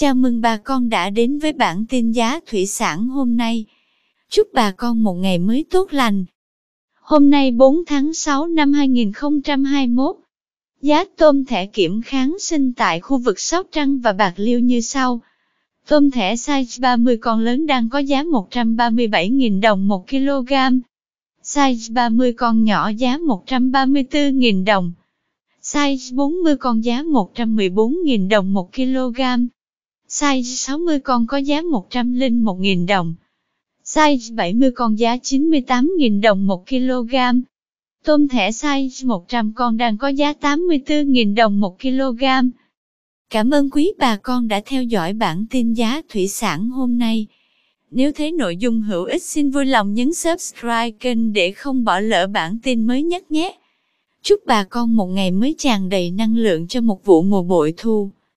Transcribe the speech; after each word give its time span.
Chào 0.00 0.14
mừng 0.14 0.40
bà 0.40 0.56
con 0.56 0.88
đã 0.88 1.10
đến 1.10 1.38
với 1.38 1.52
bản 1.52 1.84
tin 1.88 2.12
giá 2.12 2.40
thủy 2.46 2.66
sản 2.66 3.08
hôm 3.08 3.36
nay. 3.36 3.64
Chúc 4.30 4.48
bà 4.52 4.70
con 4.70 5.02
một 5.02 5.14
ngày 5.14 5.38
mới 5.38 5.64
tốt 5.70 5.92
lành. 5.92 6.24
Hôm 7.00 7.30
nay 7.30 7.50
4 7.50 7.84
tháng 7.86 8.14
6 8.14 8.46
năm 8.46 8.72
2021, 8.72 10.16
giá 10.80 11.04
tôm 11.16 11.44
thẻ 11.44 11.66
kiểm 11.66 12.02
kháng 12.02 12.36
sinh 12.40 12.72
tại 12.72 13.00
khu 13.00 13.18
vực 13.18 13.40
Sóc 13.40 13.66
Trăng 13.72 13.98
và 13.98 14.12
Bạc 14.12 14.32
Liêu 14.36 14.60
như 14.60 14.80
sau. 14.80 15.20
Tôm 15.88 16.10
thẻ 16.10 16.34
size 16.34 16.80
30 16.82 17.16
con 17.16 17.40
lớn 17.40 17.66
đang 17.66 17.88
có 17.88 17.98
giá 17.98 18.22
137.000 18.22 19.60
đồng 19.60 19.88
1 19.88 20.08
kg. 20.10 20.52
Size 21.44 21.94
30 21.94 22.32
con 22.32 22.64
nhỏ 22.64 22.88
giá 22.88 23.18
134.000 23.18 24.64
đồng. 24.64 24.92
Size 25.62 26.16
40 26.16 26.56
con 26.56 26.84
giá 26.84 27.02
114.000 27.02 28.28
đồng 28.28 28.54
1 28.54 28.72
kg. 28.72 29.20
Size 30.08 30.42
60 30.42 31.00
con 31.00 31.26
có 31.26 31.36
giá 31.36 31.62
101.000 31.62 32.86
đồng. 32.86 33.14
Size 33.84 34.34
70 34.34 34.70
con 34.70 34.98
giá 34.98 35.16
98.000 35.16 36.20
đồng 36.20 36.46
1 36.46 36.68
kg. 36.68 37.14
Tôm 38.04 38.28
thẻ 38.28 38.50
size 38.50 39.06
100 39.06 39.52
con 39.56 39.76
đang 39.76 39.98
có 39.98 40.08
giá 40.08 40.32
84.000 40.40 41.34
đồng 41.34 41.60
1 41.60 41.80
kg. 41.80 42.24
Cảm 43.30 43.50
ơn 43.50 43.70
quý 43.70 43.92
bà 43.98 44.16
con 44.16 44.48
đã 44.48 44.60
theo 44.66 44.82
dõi 44.82 45.12
bản 45.12 45.46
tin 45.50 45.72
giá 45.72 46.02
thủy 46.08 46.28
sản 46.28 46.68
hôm 46.68 46.98
nay. 46.98 47.26
Nếu 47.90 48.12
thấy 48.12 48.32
nội 48.32 48.56
dung 48.56 48.80
hữu 48.80 49.04
ích 49.04 49.22
xin 49.22 49.50
vui 49.50 49.64
lòng 49.64 49.94
nhấn 49.94 50.14
subscribe 50.14 50.90
kênh 50.90 51.32
để 51.32 51.52
không 51.52 51.84
bỏ 51.84 52.00
lỡ 52.00 52.26
bản 52.26 52.58
tin 52.62 52.86
mới 52.86 53.02
nhất 53.02 53.30
nhé. 53.30 53.58
Chúc 54.22 54.40
bà 54.46 54.64
con 54.64 54.96
một 54.96 55.06
ngày 55.06 55.30
mới 55.30 55.54
tràn 55.58 55.88
đầy 55.88 56.10
năng 56.10 56.36
lượng 56.36 56.66
cho 56.66 56.80
một 56.80 57.04
vụ 57.04 57.22
mùa 57.22 57.42
bội 57.42 57.74
thu. 57.76 58.10